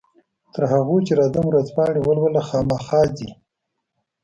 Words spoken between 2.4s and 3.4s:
خامخا ځې؟